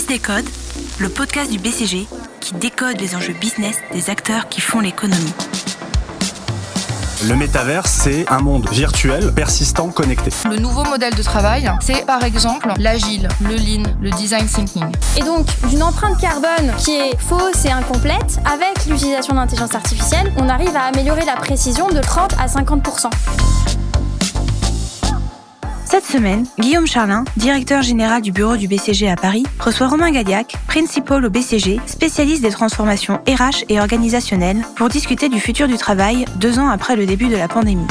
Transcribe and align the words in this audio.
Décode, 0.00 0.48
le 0.98 1.10
podcast 1.10 1.50
du 1.50 1.58
BCG 1.58 2.08
qui 2.40 2.54
décode 2.54 2.98
les 2.98 3.14
enjeux 3.14 3.34
business 3.34 3.76
des 3.92 4.08
acteurs 4.08 4.48
qui 4.48 4.62
font 4.62 4.80
l'économie. 4.80 5.32
Le 7.28 7.36
métavers, 7.36 7.86
c'est 7.86 8.26
un 8.28 8.40
monde 8.40 8.68
virtuel, 8.70 9.32
persistant, 9.34 9.90
connecté. 9.90 10.30
Le 10.48 10.56
nouveau 10.56 10.82
modèle 10.84 11.14
de 11.14 11.22
travail, 11.22 11.70
c'est 11.80 12.06
par 12.06 12.24
exemple 12.24 12.72
l'agile, 12.78 13.28
le 13.42 13.54
lean, 13.54 13.82
le 14.00 14.10
design 14.10 14.46
thinking. 14.46 14.86
Et 15.18 15.22
donc, 15.22 15.46
d'une 15.68 15.82
empreinte 15.82 16.18
carbone 16.18 16.72
qui 16.78 16.92
est 16.92 17.16
fausse 17.18 17.64
et 17.66 17.70
incomplète, 17.70 18.40
avec 18.50 18.86
l'utilisation 18.86 19.34
d'intelligence 19.34 19.74
artificielle, 19.74 20.32
on 20.38 20.48
arrive 20.48 20.74
à 20.74 20.84
améliorer 20.84 21.24
la 21.26 21.36
précision 21.36 21.88
de 21.88 22.00
30 22.00 22.34
à 22.40 22.48
50 22.48 22.82
Cette 25.92 26.06
semaine, 26.06 26.46
Guillaume 26.58 26.86
Charlin, 26.86 27.22
directeur 27.36 27.82
général 27.82 28.22
du 28.22 28.32
bureau 28.32 28.56
du 28.56 28.66
BCG 28.66 29.10
à 29.10 29.14
Paris, 29.14 29.42
reçoit 29.60 29.88
Romain 29.88 30.10
Gadiac, 30.10 30.56
principal 30.66 31.22
au 31.22 31.28
BCG, 31.28 31.80
spécialiste 31.84 32.42
des 32.42 32.48
transformations 32.48 33.16
RH 33.28 33.66
et 33.68 33.78
organisationnelles, 33.78 34.62
pour 34.74 34.88
discuter 34.88 35.28
du 35.28 35.38
futur 35.38 35.68
du 35.68 35.76
travail 35.76 36.24
deux 36.36 36.58
ans 36.58 36.70
après 36.70 36.96
le 36.96 37.04
début 37.04 37.28
de 37.28 37.36
la 37.36 37.46
pandémie. 37.46 37.86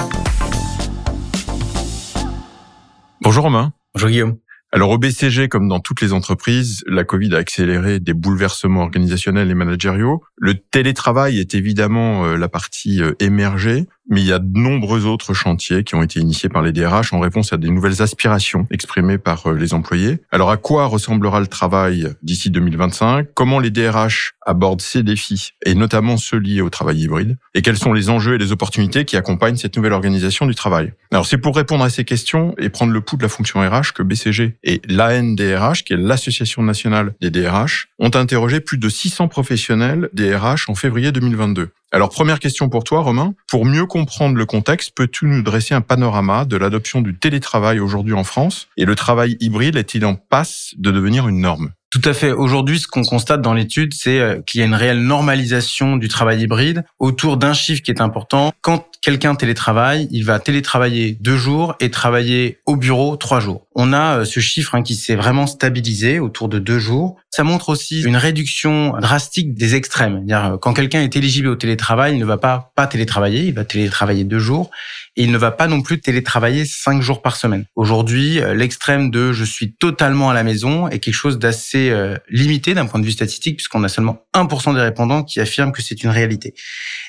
Bonjour 3.22 3.44
Romain. 3.44 3.72
Bonjour 3.94 4.10
Guillaume. 4.10 4.38
Alors 4.74 4.90
au 4.92 4.98
BCG, 4.98 5.50
comme 5.50 5.68
dans 5.68 5.82
toutes 5.82 6.00
les 6.00 6.14
entreprises, 6.14 6.82
la 6.88 7.04
Covid 7.04 7.36
a 7.36 7.40
accéléré 7.40 8.00
des 8.00 8.14
bouleversements 8.14 8.84
organisationnels 8.84 9.52
et 9.52 9.54
managériaux. 9.54 10.24
Le 10.38 10.56
télétravail 10.56 11.40
est 11.40 11.56
évidemment 11.56 12.24
euh, 12.24 12.38
la 12.38 12.48
partie 12.48 13.04
euh, 13.04 13.12
émergée, 13.20 13.86
mais 14.12 14.22
il 14.22 14.28
y 14.28 14.34
a 14.34 14.40
de 14.40 14.60
nombreux 14.60 15.06
autres 15.06 15.34
chantiers 15.34 15.84
qui 15.84 15.96
ont 15.96 16.04
été 16.04 16.20
initiés 16.20 16.50
par 16.50 16.62
les 16.62 16.74
DRH 16.74 17.14
en 17.14 17.20
réponse 17.20 17.54
à 17.54 17.58
des 17.58 17.70
nouvelles 17.70 18.02
aspirations 18.02 18.68
exprimées 18.70 19.18
par 19.18 19.48
euh, 19.48 19.56
les 19.56 19.74
employés. 19.74 20.20
Alors 20.32 20.52
à 20.52 20.58
quoi 20.58 20.86
ressemblera 20.86 21.40
le 21.40 21.48
travail 21.48 22.14
d'ici 22.22 22.50
2025 22.52 23.30
Comment 23.34 23.60
les 23.60 23.72
DRH 23.72 24.34
abordent 24.46 24.82
ces 24.82 25.02
défis, 25.02 25.52
et 25.66 25.76
notamment 25.76 26.18
ceux 26.18 26.38
liés 26.38 26.62
au 26.62 26.70
travail 26.70 27.00
hybride? 27.00 27.38
Et 27.56 27.62
quels 27.62 27.78
sont 27.78 27.94
les 27.94 28.10
enjeux 28.10 28.36
et 28.36 28.38
les 28.38 28.52
opportunités 28.52 29.06
qui 29.06 29.16
accompagnent 29.16 29.56
cette 29.56 29.78
nouvelle 29.78 29.94
organisation 29.94 30.46
du 30.46 30.56
travail? 30.56 30.92
Alors 31.12 31.26
c'est 31.26 31.38
pour 31.38 31.56
répondre 31.56 31.84
à 31.84 31.90
ces 31.90 32.04
questions 32.04 32.54
et 32.58 32.70
prendre 32.70 32.92
le 32.92 33.02
pouls 33.02 33.18
de 33.18 33.24
la 33.24 33.30
fonction 33.30 33.62
RH 33.62 33.94
que 33.96 34.04
BCG 34.04 34.58
et 34.64 34.82
l'ANDRH, 34.90 35.86
qui 35.86 35.94
est 35.94 35.98
l'Association 35.98 36.64
nationale 36.64 37.14
des 37.22 37.30
DRH, 37.30 37.88
ont 37.98 38.12
interrogé 38.14 38.60
plus 38.60 38.78
de 38.78 38.90
600 38.90 39.30
professionnels 39.30 40.10
DRH 40.14 40.70
en 40.70 40.76
février 40.76 41.14
2022. 41.14 41.70
Alors 41.94 42.10
première 42.10 42.40
question 42.40 42.70
pour 42.70 42.86
toi 42.86 43.02
Romain, 43.02 43.34
pour 43.50 43.66
mieux 43.66 43.86
comprendre 43.86 44.38
le 44.38 44.46
contexte, 44.46 44.94
peux-tu 44.96 45.26
nous 45.26 45.42
dresser 45.42 45.74
un 45.74 45.82
panorama 45.82 46.46
de 46.46 46.56
l'adoption 46.56 47.02
du 47.02 47.20
télétravail 47.20 47.82
aujourd'hui 47.82 48.14
en 48.14 48.24
France? 48.24 48.70
Et 48.78 48.86
le 48.86 48.96
travail 48.96 49.36
hybride 49.42 49.76
est-il 49.76 50.06
en 50.06 50.16
passe 50.16 50.74
de 50.78 50.90
devenir 50.90 51.28
une 51.28 51.42
norme? 51.42 51.72
Tout 51.92 52.02
à 52.06 52.14
fait. 52.14 52.32
Aujourd'hui, 52.32 52.80
ce 52.80 52.88
qu'on 52.88 53.04
constate 53.04 53.42
dans 53.42 53.54
l'étude, 53.54 53.94
c'est 53.94 54.20
euh, 54.20 54.42
qu'il 54.42 54.62
y 54.62 54.64
a 54.64 54.66
une 54.66 54.74
réelle 54.74 55.02
normalisation 55.02 55.98
du 55.98 56.08
travail 56.08 56.42
hybride 56.42 56.86
autour 57.00 57.36
d'un 57.36 57.54
chiffre 57.54 57.82
qui 57.82 57.92
est 57.92 58.00
important. 58.00 58.54
Quand 58.62 58.88
quelqu'un 59.02 59.36
télétravaille, 59.36 60.08
il 60.10 60.24
va 60.24 60.40
télétravailler 60.40 61.18
deux 61.20 61.36
jours 61.36 61.76
et 61.82 61.92
travailler 61.92 62.60
au 62.66 62.78
bureau 62.78 63.18
trois 63.18 63.42
jours. 63.42 63.68
On 63.76 63.92
a 63.92 64.20
euh, 64.20 64.26
ce 64.26 64.40
chiffre 64.40 64.74
hein, 64.74 64.84
qui 64.84 64.96
s'est 64.96 65.18
vraiment 65.18 65.48
stabilisé 65.48 66.20
autour 66.20 66.48
de 66.48 66.60
deux 66.60 66.80
jours. 66.80 67.18
Ça 67.30 67.44
montre 67.44 67.68
aussi 67.68 68.04
une 68.04 68.16
réduction 68.16 68.94
drastique 69.02 69.54
des 69.54 69.76
extrêmes. 69.76 70.26
-dire, 70.26 70.58
quand 70.60 70.74
quelqu'un 70.74 71.02
est 71.02 71.18
éligible 71.18 71.50
au 71.50 71.56
télétravail, 71.56 72.14
il 72.14 72.20
ne 72.20 72.26
va 72.26 72.38
pas 72.38 72.72
pas 72.74 72.88
télétravailler, 72.88 73.44
il 73.44 73.54
va 73.54 73.66
télétravailler 73.66 74.24
deux 74.24 74.40
jours 74.40 74.72
il 75.16 75.32
ne 75.32 75.38
va 75.38 75.52
pas 75.52 75.68
non 75.68 75.82
plus 75.82 76.00
télétravailler 76.00 76.66
cinq 76.66 77.02
jours 77.02 77.22
par 77.22 77.36
semaine. 77.36 77.66
Aujourd'hui, 77.76 78.40
euh, 78.40 78.54
l'extrême 78.54 79.12
de 79.12 79.34
je 79.34 79.44
suis 79.44 79.74
totalement 79.74 80.30
à 80.30 80.34
la 80.34 80.44
maison 80.44 80.88
est 80.88 81.00
quelque 81.00 81.14
chose 81.14 81.40
d'assez 81.40 81.90
euh, 81.90 82.18
limité 82.30 82.74
d'un 82.74 82.86
point 82.86 83.00
de 83.00 83.06
vue 83.06 83.12
statistique 83.12 83.58
puisqu'on 83.58 83.84
a 83.84 83.90
seulement 83.90 84.26
1% 84.34 84.74
des 84.74 84.82
répondants 84.82 85.24
qui 85.24 85.40
affirment 85.40 85.72
que 85.72 85.82
c'est 85.82 86.04
une 86.04 86.10
réalité. 86.10 86.54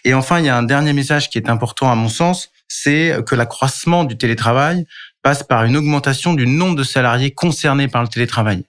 Et 0.04 0.14
enfin, 0.14 0.40
il 0.40 0.46
y 0.46 0.48
a 0.48 0.56
un 0.56 0.62
dernier 0.62 0.92
message 0.92 1.30
qui 1.30 1.38
est 1.38 1.48
important 1.48 1.90
à 1.90 1.94
mon 1.94 2.08
sens, 2.08 2.50
c'est 2.68 3.16
que 3.26 3.34
l'accroissement 3.34 4.04
du 4.04 4.16
télétravail 4.16 4.86
passe 5.22 5.42
par 5.42 5.64
une 5.64 5.76
augmentation 5.76 6.34
du 6.34 6.46
nombre 6.46 6.76
de 6.76 6.84
salariés 6.84 7.30
concernés 7.30 7.88
par 7.88 8.02
le 8.02 8.08
télétravail. 8.08 8.64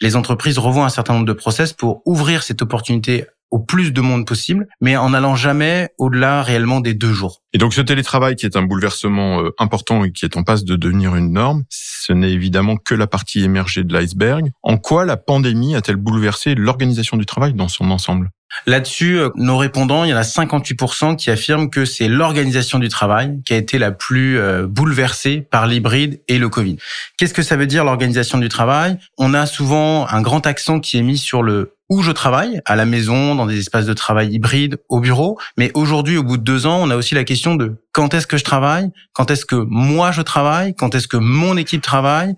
Les 0.00 0.16
entreprises 0.16 0.58
revoient 0.58 0.84
un 0.84 0.90
certain 0.90 1.14
nombre 1.14 1.26
de 1.26 1.32
process 1.32 1.72
pour 1.72 2.02
ouvrir 2.06 2.42
cette 2.42 2.62
opportunité 2.62 3.26
au 3.50 3.58
plus 3.58 3.92
de 3.92 4.00
monde 4.00 4.26
possible, 4.26 4.68
mais 4.80 4.96
en 4.96 5.14
allant 5.14 5.34
jamais 5.34 5.88
au-delà 5.98 6.42
réellement 6.42 6.80
des 6.80 6.94
deux 6.94 7.12
jours. 7.12 7.42
Et 7.52 7.58
donc 7.58 7.72
ce 7.72 7.80
télétravail 7.80 8.36
qui 8.36 8.46
est 8.46 8.56
un 8.56 8.62
bouleversement 8.62 9.42
euh, 9.42 9.50
important 9.58 10.04
et 10.04 10.12
qui 10.12 10.24
est 10.24 10.36
en 10.36 10.42
passe 10.42 10.64
de 10.64 10.76
devenir 10.76 11.16
une 11.16 11.32
norme, 11.32 11.64
ce 11.70 12.12
n'est 12.12 12.30
évidemment 12.30 12.76
que 12.76 12.94
la 12.94 13.06
partie 13.06 13.42
émergée 13.42 13.84
de 13.84 13.94
l'iceberg. 13.94 14.50
En 14.62 14.76
quoi 14.76 15.04
la 15.04 15.16
pandémie 15.16 15.74
a-t-elle 15.74 15.96
bouleversé 15.96 16.54
l'organisation 16.54 17.16
du 17.16 17.26
travail 17.26 17.54
dans 17.54 17.68
son 17.68 17.90
ensemble? 17.90 18.30
Là-dessus, 18.66 19.18
euh, 19.18 19.30
nos 19.36 19.56
répondants, 19.56 20.04
il 20.04 20.10
y 20.10 20.14
en 20.14 20.16
a 20.16 20.22
58% 20.22 21.16
qui 21.16 21.30
affirment 21.30 21.70
que 21.70 21.84
c'est 21.84 22.08
l'organisation 22.08 22.78
du 22.78 22.88
travail 22.88 23.40
qui 23.44 23.52
a 23.52 23.56
été 23.56 23.78
la 23.78 23.92
plus 23.92 24.38
euh, 24.38 24.66
bouleversée 24.66 25.40
par 25.40 25.66
l'hybride 25.66 26.20
et 26.28 26.38
le 26.38 26.48
Covid. 26.48 26.76
Qu'est-ce 27.16 27.34
que 27.34 27.42
ça 27.42 27.56
veut 27.56 27.66
dire 27.66 27.84
l'organisation 27.84 28.38
du 28.38 28.48
travail? 28.48 28.98
On 29.16 29.34
a 29.34 29.46
souvent 29.46 30.06
un 30.08 30.22
grand 30.22 30.46
accent 30.46 30.80
qui 30.80 30.98
est 30.98 31.02
mis 31.02 31.18
sur 31.18 31.42
le 31.42 31.74
où 31.90 32.02
je 32.02 32.10
travaille, 32.10 32.60
à 32.66 32.76
la 32.76 32.84
maison, 32.84 33.34
dans 33.34 33.46
des 33.46 33.58
espaces 33.58 33.86
de 33.86 33.94
travail 33.94 34.30
hybrides, 34.30 34.76
au 34.88 35.00
bureau. 35.00 35.38
Mais 35.56 35.70
aujourd'hui, 35.74 36.18
au 36.18 36.22
bout 36.22 36.36
de 36.36 36.42
deux 36.42 36.66
ans, 36.66 36.80
on 36.82 36.90
a 36.90 36.96
aussi 36.96 37.14
la 37.14 37.24
question 37.24 37.54
de 37.54 37.76
quand 37.98 38.14
est-ce 38.14 38.28
que 38.28 38.36
je 38.36 38.44
travaille, 38.44 38.92
quand 39.12 39.28
est-ce 39.32 39.44
que 39.44 39.56
moi 39.56 40.12
je 40.12 40.22
travaille, 40.22 40.72
quand 40.72 40.94
est-ce 40.94 41.08
que 41.08 41.16
mon 41.16 41.56
équipe 41.56 41.82
travaille, 41.82 42.36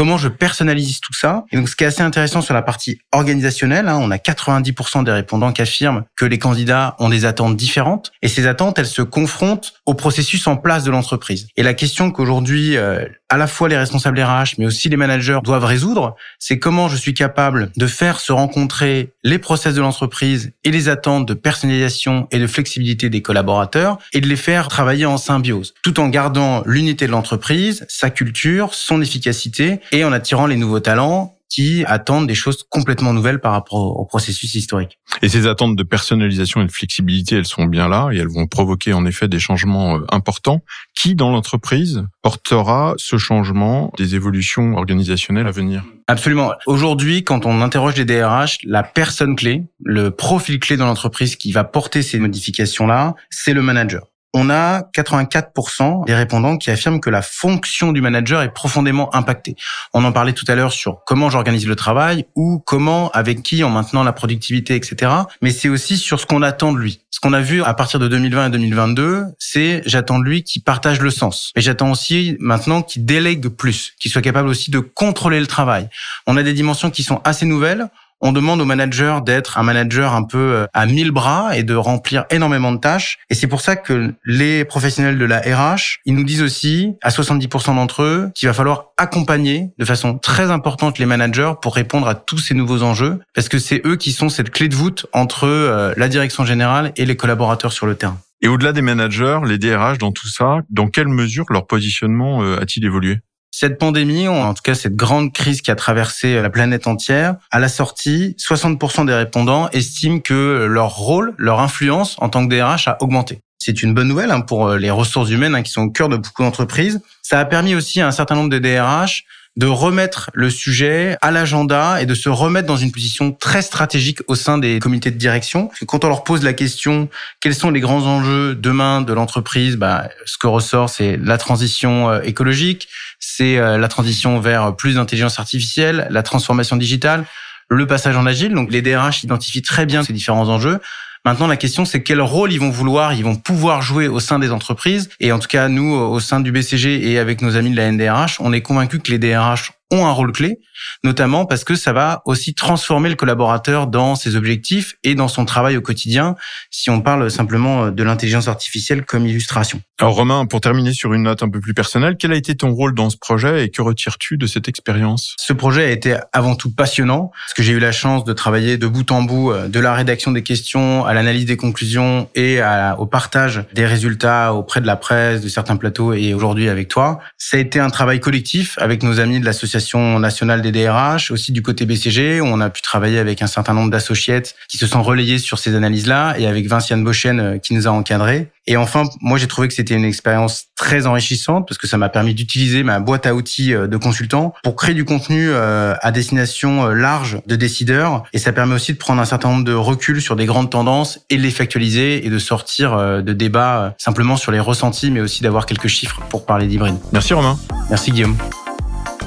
comment 0.00 0.16
je 0.16 0.28
personnalise 0.28 1.00
tout 1.00 1.12
ça. 1.12 1.44
Et 1.50 1.56
donc, 1.56 1.68
ce 1.68 1.76
qui 1.76 1.84
est 1.84 1.86
assez 1.88 2.00
intéressant 2.00 2.40
sur 2.40 2.54
la 2.54 2.62
partie 2.62 3.00
organisationnelle, 3.12 3.88
hein, 3.88 3.98
on 4.00 4.10
a 4.12 4.16
90% 4.16 5.04
des 5.04 5.10
répondants 5.10 5.52
qui 5.52 5.62
affirment 5.62 6.04
que 6.16 6.24
les 6.24 6.38
candidats 6.38 6.94
ont 7.00 7.08
des 7.08 7.24
attentes 7.24 7.56
différentes. 7.56 8.12
Et 8.22 8.28
ces 8.28 8.46
attentes, 8.46 8.78
elles 8.78 8.86
se 8.86 9.02
confrontent 9.02 9.74
au 9.84 9.94
processus 9.94 10.46
en 10.46 10.56
place 10.56 10.84
de 10.84 10.90
l'entreprise. 10.90 11.48
Et 11.58 11.62
la 11.62 11.74
question 11.74 12.12
qu'aujourd'hui, 12.12 12.78
euh, 12.78 13.04
à 13.28 13.36
la 13.36 13.46
fois 13.46 13.68
les 13.68 13.76
responsables 13.76 14.20
RH, 14.20 14.54
mais 14.58 14.66
aussi 14.66 14.88
les 14.88 14.96
managers 14.96 15.40
doivent 15.44 15.64
résoudre, 15.64 16.16
c'est 16.38 16.58
comment 16.58 16.88
je 16.88 16.96
suis 16.96 17.14
capable 17.14 17.70
de 17.76 17.86
faire 17.86 18.20
se 18.20 18.32
rencontrer 18.32 19.12
les 19.22 19.38
process 19.38 19.74
de 19.74 19.80
l'entreprise 19.80 20.52
et 20.64 20.70
les 20.70 20.88
attentes 20.88 21.26
de 21.26 21.34
personnalisation 21.34 22.26
et 22.30 22.38
de 22.38 22.46
flexibilité 22.46 23.10
des 23.10 23.22
collaborateurs 23.22 23.98
et 24.12 24.20
de 24.20 24.26
les 24.26 24.36
faire 24.36 24.68
travailler 24.68 24.99
en 25.06 25.16
symbiose, 25.16 25.74
tout 25.82 26.00
en 26.00 26.08
gardant 26.08 26.62
l'unité 26.66 27.06
de 27.06 27.12
l'entreprise, 27.12 27.84
sa 27.88 28.10
culture, 28.10 28.74
son 28.74 29.00
efficacité 29.02 29.80
et 29.92 30.04
en 30.04 30.12
attirant 30.12 30.46
les 30.46 30.56
nouveaux 30.56 30.80
talents 30.80 31.36
qui 31.50 31.84
attendent 31.86 32.28
des 32.28 32.34
choses 32.34 32.64
complètement 32.70 33.12
nouvelles 33.12 33.40
par 33.40 33.52
rapport 33.52 33.98
au 33.98 34.06
processus 34.06 34.54
historique. 34.54 34.98
Et 35.20 35.28
ces 35.28 35.46
attentes 35.46 35.76
de 35.76 35.82
personnalisation 35.82 36.62
et 36.62 36.66
de 36.66 36.70
flexibilité, 36.70 37.36
elles 37.36 37.46
sont 37.46 37.64
bien 37.64 37.88
là 37.88 38.08
et 38.12 38.18
elles 38.18 38.28
vont 38.28 38.46
provoquer 38.46 38.92
en 38.92 39.04
effet 39.04 39.26
des 39.26 39.40
changements 39.40 39.96
euh, 39.96 40.04
importants. 40.12 40.62
Qui 40.94 41.16
dans 41.16 41.30
l'entreprise 41.30 42.04
portera 42.22 42.94
ce 42.96 43.18
changement 43.18 43.92
des 43.98 44.14
évolutions 44.14 44.76
organisationnelles 44.76 45.48
à 45.48 45.50
venir? 45.50 45.82
Absolument. 46.06 46.52
Aujourd'hui, 46.66 47.24
quand 47.24 47.46
on 47.46 47.60
interroge 47.60 47.96
les 47.96 48.04
DRH, 48.04 48.58
la 48.64 48.82
personne 48.82 49.34
clé, 49.34 49.64
le 49.82 50.10
profil 50.10 50.60
clé 50.60 50.76
dans 50.76 50.86
l'entreprise 50.86 51.36
qui 51.36 51.50
va 51.52 51.64
porter 51.64 52.02
ces 52.02 52.18
modifications-là, 52.18 53.14
c'est 53.30 53.54
le 53.54 53.62
manager 53.62 54.06
on 54.32 54.50
a 54.50 54.82
84% 54.94 56.06
des 56.06 56.14
répondants 56.14 56.56
qui 56.56 56.70
affirment 56.70 57.00
que 57.00 57.10
la 57.10 57.22
fonction 57.22 57.92
du 57.92 58.00
manager 58.00 58.42
est 58.42 58.52
profondément 58.52 59.14
impactée. 59.14 59.56
On 59.92 60.04
en 60.04 60.12
parlait 60.12 60.32
tout 60.32 60.44
à 60.48 60.54
l'heure 60.54 60.72
sur 60.72 60.98
comment 61.04 61.30
j'organise 61.30 61.66
le 61.66 61.76
travail 61.76 62.26
ou 62.36 62.62
comment, 62.64 63.10
avec 63.10 63.42
qui, 63.42 63.64
en 63.64 63.70
maintenant 63.70 64.04
la 64.04 64.12
productivité, 64.12 64.76
etc. 64.76 65.12
Mais 65.42 65.50
c'est 65.50 65.68
aussi 65.68 65.96
sur 65.96 66.20
ce 66.20 66.26
qu'on 66.26 66.42
attend 66.42 66.72
de 66.72 66.78
lui. 66.78 67.00
Ce 67.10 67.18
qu'on 67.18 67.32
a 67.32 67.40
vu 67.40 67.62
à 67.62 67.74
partir 67.74 67.98
de 67.98 68.06
2020 68.08 68.46
et 68.46 68.50
2022, 68.50 69.24
c'est 69.38 69.82
j'attends 69.84 70.18
de 70.18 70.24
lui 70.24 70.44
qu'il 70.44 70.62
partage 70.62 71.00
le 71.00 71.10
sens. 71.10 71.52
Mais 71.56 71.62
j'attends 71.62 71.90
aussi 71.90 72.36
maintenant 72.38 72.82
qu'il 72.82 73.04
délègue 73.04 73.48
plus, 73.48 73.94
qu'il 73.98 74.10
soit 74.10 74.22
capable 74.22 74.48
aussi 74.48 74.70
de 74.70 74.78
contrôler 74.78 75.40
le 75.40 75.46
travail. 75.46 75.88
On 76.26 76.36
a 76.36 76.42
des 76.42 76.52
dimensions 76.52 76.90
qui 76.90 77.02
sont 77.02 77.20
assez 77.24 77.46
nouvelles 77.46 77.88
on 78.20 78.32
demande 78.32 78.60
au 78.60 78.64
manager 78.64 79.22
d'être 79.22 79.58
un 79.58 79.62
manager 79.62 80.14
un 80.14 80.22
peu 80.22 80.38
euh, 80.38 80.66
à 80.72 80.86
mille 80.86 81.10
bras 81.10 81.56
et 81.56 81.62
de 81.62 81.74
remplir 81.74 82.24
énormément 82.30 82.72
de 82.72 82.78
tâches. 82.78 83.18
Et 83.30 83.34
c'est 83.34 83.46
pour 83.46 83.60
ça 83.60 83.76
que 83.76 84.14
les 84.24 84.64
professionnels 84.64 85.18
de 85.18 85.24
la 85.24 85.40
RH, 85.40 86.00
ils 86.04 86.14
nous 86.14 86.24
disent 86.24 86.42
aussi, 86.42 86.94
à 87.02 87.10
70% 87.10 87.74
d'entre 87.74 88.02
eux, 88.02 88.30
qu'il 88.34 88.48
va 88.48 88.52
falloir 88.52 88.86
accompagner 88.96 89.70
de 89.78 89.84
façon 89.84 90.18
très 90.18 90.50
importante 90.50 90.98
les 90.98 91.06
managers 91.06 91.52
pour 91.62 91.74
répondre 91.74 92.08
à 92.08 92.14
tous 92.14 92.38
ces 92.38 92.54
nouveaux 92.54 92.82
enjeux, 92.82 93.20
parce 93.34 93.48
que 93.48 93.58
c'est 93.58 93.80
eux 93.86 93.96
qui 93.96 94.12
sont 94.12 94.28
cette 94.28 94.50
clé 94.50 94.68
de 94.68 94.74
voûte 94.74 95.06
entre 95.12 95.46
euh, 95.46 95.94
la 95.96 96.08
direction 96.08 96.44
générale 96.44 96.92
et 96.96 97.06
les 97.06 97.16
collaborateurs 97.16 97.72
sur 97.72 97.86
le 97.86 97.94
terrain. 97.94 98.18
Et 98.42 98.48
au-delà 98.48 98.72
des 98.72 98.82
managers, 98.82 99.40
les 99.46 99.58
DRH 99.58 99.98
dans 99.98 100.12
tout 100.12 100.28
ça, 100.28 100.60
dans 100.70 100.88
quelle 100.88 101.08
mesure 101.08 101.44
leur 101.50 101.66
positionnement 101.66 102.42
euh, 102.42 102.58
a-t-il 102.60 102.84
évolué? 102.84 103.18
Cette 103.50 103.78
pandémie, 103.78 104.28
en 104.28 104.54
tout 104.54 104.62
cas 104.62 104.74
cette 104.74 104.96
grande 104.96 105.32
crise 105.32 105.60
qui 105.60 105.70
a 105.70 105.74
traversé 105.74 106.40
la 106.40 106.50
planète 106.50 106.86
entière, 106.86 107.34
à 107.50 107.58
la 107.58 107.68
sortie, 107.68 108.36
60% 108.38 109.06
des 109.06 109.14
répondants 109.14 109.68
estiment 109.70 110.20
que 110.20 110.66
leur 110.70 110.94
rôle, 110.96 111.34
leur 111.36 111.60
influence 111.60 112.16
en 112.18 112.28
tant 112.28 112.46
que 112.46 112.54
DRH 112.54 112.88
a 112.88 112.96
augmenté. 113.00 113.40
C'est 113.62 113.82
une 113.82 113.92
bonne 113.92 114.08
nouvelle 114.08 114.30
hein, 114.30 114.40
pour 114.40 114.68
euh, 114.68 114.78
les 114.78 114.90
ressources 114.90 115.28
humaines 115.28 115.54
hein, 115.54 115.62
qui 115.62 115.70
sont 115.70 115.82
au 115.82 115.90
cœur 115.90 116.08
de 116.08 116.16
beaucoup 116.16 116.42
d'entreprises. 116.42 117.02
Ça 117.20 117.38
a 117.38 117.44
permis 117.44 117.74
aussi 117.74 118.00
à 118.00 118.06
un 118.06 118.10
certain 118.10 118.34
nombre 118.34 118.48
de 118.48 118.58
DRH 118.58 119.24
de 119.56 119.66
remettre 119.66 120.30
le 120.32 120.48
sujet 120.48 121.16
à 121.22 121.30
l'agenda 121.30 122.00
et 122.00 122.06
de 122.06 122.14
se 122.14 122.28
remettre 122.28 122.68
dans 122.68 122.76
une 122.76 122.92
position 122.92 123.32
très 123.32 123.62
stratégique 123.62 124.20
au 124.28 124.34
sein 124.34 124.58
des 124.58 124.78
comités 124.78 125.10
de 125.10 125.18
direction. 125.18 125.70
Quand 125.86 126.04
on 126.04 126.08
leur 126.08 126.24
pose 126.24 126.44
la 126.44 126.52
question, 126.52 127.08
quels 127.40 127.54
sont 127.54 127.70
les 127.70 127.80
grands 127.80 128.06
enjeux 128.06 128.54
demain 128.54 129.00
de 129.00 129.12
l'entreprise, 129.12 129.76
bah, 129.76 130.08
ce 130.24 130.38
que 130.38 130.46
ressort, 130.46 130.88
c'est 130.88 131.16
la 131.16 131.36
transition 131.36 132.10
euh, 132.10 132.22
écologique, 132.22 132.88
c'est 133.18 133.58
euh, 133.58 133.76
la 133.76 133.88
transition 133.88 134.38
vers 134.38 134.76
plus 134.76 134.94
d'intelligence 134.94 135.38
artificielle, 135.38 136.06
la 136.10 136.22
transformation 136.22 136.76
digitale, 136.76 137.24
le 137.68 137.86
passage 137.86 138.16
en 138.16 138.26
agile. 138.26 138.54
Donc 138.54 138.70
les 138.70 138.82
DRH 138.82 139.24
identifient 139.24 139.62
très 139.62 139.84
bien 139.84 140.02
ces 140.02 140.12
différents 140.12 140.48
enjeux. 140.48 140.80
Maintenant, 141.24 141.46
la 141.46 141.56
question, 141.56 141.84
c'est 141.84 142.02
quel 142.02 142.20
rôle 142.22 142.50
ils 142.52 142.60
vont 142.60 142.70
vouloir, 142.70 143.12
ils 143.12 143.24
vont 143.24 143.36
pouvoir 143.36 143.82
jouer 143.82 144.08
au 144.08 144.20
sein 144.20 144.38
des 144.38 144.52
entreprises. 144.52 145.10
Et 145.20 145.32
en 145.32 145.38
tout 145.38 145.48
cas, 145.48 145.68
nous, 145.68 145.94
au 145.94 146.18
sein 146.18 146.40
du 146.40 146.50
BCG 146.50 147.10
et 147.10 147.18
avec 147.18 147.42
nos 147.42 147.56
amis 147.56 147.70
de 147.70 147.76
la 147.76 147.92
NDRH, 147.92 148.40
on 148.40 148.52
est 148.54 148.62
convaincus 148.62 149.00
que 149.04 149.10
les 149.10 149.18
DRH 149.18 149.72
ont 149.90 150.06
un 150.06 150.12
rôle 150.12 150.32
clé, 150.32 150.60
notamment 151.02 151.46
parce 151.46 151.64
que 151.64 151.74
ça 151.74 151.92
va 151.92 152.22
aussi 152.24 152.54
transformer 152.54 153.08
le 153.08 153.16
collaborateur 153.16 153.86
dans 153.86 154.14
ses 154.14 154.36
objectifs 154.36 154.94
et 155.02 155.14
dans 155.14 155.28
son 155.28 155.44
travail 155.44 155.76
au 155.76 155.80
quotidien, 155.80 156.36
si 156.70 156.90
on 156.90 157.00
parle 157.00 157.30
simplement 157.30 157.90
de 157.90 158.02
l'intelligence 158.02 158.48
artificielle 158.48 159.04
comme 159.04 159.26
illustration. 159.26 159.80
Alors 159.98 160.14
Romain, 160.14 160.46
pour 160.46 160.60
terminer 160.60 160.92
sur 160.92 161.12
une 161.12 161.24
note 161.24 161.42
un 161.42 161.50
peu 161.50 161.60
plus 161.60 161.74
personnelle, 161.74 162.16
quel 162.18 162.32
a 162.32 162.36
été 162.36 162.54
ton 162.54 162.70
rôle 162.70 162.94
dans 162.94 163.10
ce 163.10 163.16
projet 163.16 163.64
et 163.64 163.70
que 163.70 163.82
retires-tu 163.82 164.38
de 164.38 164.46
cette 164.46 164.68
expérience? 164.68 165.34
Ce 165.38 165.52
projet 165.52 165.84
a 165.84 165.90
été 165.90 166.16
avant 166.32 166.54
tout 166.54 166.72
passionnant, 166.72 167.32
parce 167.46 167.54
que 167.54 167.62
j'ai 167.62 167.72
eu 167.72 167.80
la 167.80 167.92
chance 167.92 168.24
de 168.24 168.32
travailler 168.32 168.78
de 168.78 168.86
bout 168.86 169.10
en 169.10 169.22
bout, 169.22 169.50
euh, 169.50 169.68
de 169.68 169.80
la 169.80 169.94
rédaction 169.94 170.30
des 170.30 170.42
questions 170.42 171.04
à 171.04 171.14
l'analyse 171.14 171.46
des 171.46 171.56
conclusions 171.56 172.28
et 172.34 172.60
au 172.98 173.06
partage 173.06 173.64
des 173.72 173.86
résultats 173.86 174.54
auprès 174.54 174.80
de 174.80 174.86
la 174.86 174.96
presse, 174.96 175.40
de 175.40 175.48
certains 175.48 175.76
plateaux 175.76 176.12
et 176.12 176.34
aujourd'hui 176.34 176.68
avec 176.68 176.88
toi. 176.88 177.20
Ça 177.38 177.56
a 177.56 177.60
été 177.60 177.80
un 177.80 177.90
travail 177.90 178.20
collectif 178.20 178.76
avec 178.78 179.02
nos 179.02 179.18
amis 179.18 179.40
de 179.40 179.44
l'association 179.44 179.79
nationale 180.18 180.62
des 180.62 180.72
DRH, 180.72 181.30
aussi 181.30 181.52
du 181.52 181.62
côté 181.62 181.86
BCG, 181.86 182.40
où 182.40 182.44
on 182.44 182.60
a 182.60 182.70
pu 182.70 182.82
travailler 182.82 183.18
avec 183.18 183.42
un 183.42 183.46
certain 183.46 183.74
nombre 183.74 183.90
d'associates 183.90 184.54
qui 184.68 184.78
se 184.78 184.86
sont 184.86 185.02
relayés 185.02 185.38
sur 185.38 185.58
ces 185.58 185.74
analyses-là, 185.74 186.34
et 186.38 186.46
avec 186.46 186.66
Vinciane 186.66 187.04
Bochen 187.04 187.40
euh, 187.40 187.58
qui 187.58 187.74
nous 187.74 187.86
a 187.86 187.90
encadrés. 187.90 188.48
Et 188.66 188.76
enfin, 188.76 189.04
moi, 189.20 189.38
j'ai 189.38 189.48
trouvé 189.48 189.68
que 189.68 189.74
c'était 189.74 189.94
une 189.94 190.04
expérience 190.04 190.66
très 190.76 191.06
enrichissante 191.06 191.66
parce 191.66 191.78
que 191.78 191.86
ça 191.86 191.96
m'a 191.96 192.08
permis 192.08 192.34
d'utiliser 192.34 192.82
ma 192.82 193.00
boîte 193.00 193.26
à 193.26 193.34
outils 193.34 193.74
euh, 193.74 193.86
de 193.86 193.96
consultant 193.96 194.54
pour 194.62 194.76
créer 194.76 194.94
du 194.94 195.04
contenu 195.04 195.48
euh, 195.50 195.94
à 196.00 196.12
destination 196.12 196.86
large 196.86 197.40
de 197.46 197.56
décideurs. 197.56 198.24
Et 198.32 198.38
ça 198.38 198.52
permet 198.52 198.74
aussi 198.74 198.92
de 198.92 198.98
prendre 198.98 199.20
un 199.20 199.24
certain 199.24 199.48
nombre 199.48 199.64
de 199.64 199.72
reculs 199.72 200.22
sur 200.22 200.36
des 200.36 200.46
grandes 200.46 200.70
tendances 200.70 201.20
et 201.30 201.36
de 201.36 201.42
les 201.42 201.50
factualiser 201.50 202.26
et 202.26 202.30
de 202.30 202.38
sortir 202.38 202.96
de 202.96 203.32
débats 203.32 203.94
simplement 203.98 204.36
sur 204.36 204.52
les 204.52 204.60
ressentis, 204.60 205.10
mais 205.10 205.20
aussi 205.20 205.42
d'avoir 205.42 205.66
quelques 205.66 205.88
chiffres 205.88 206.20
pour 206.28 206.46
parler 206.46 206.66
d'hybride. 206.66 206.96
Merci 207.12 207.34
Romain. 207.34 207.58
Merci 207.90 208.12
Guillaume. 208.12 208.36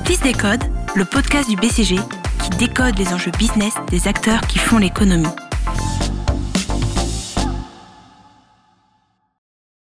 Fils 0.05 0.19
Décode, 0.21 0.63
le 0.95 1.05
podcast 1.05 1.49
du 1.49 1.55
BCG 1.55 1.95
qui 2.41 2.49
décode 2.57 2.97
les 2.97 3.13
enjeux 3.13 3.31
business 3.37 3.73
des 3.89 4.07
acteurs 4.07 4.41
qui 4.41 4.59
font 4.59 4.77
l'économie. 4.77 5.27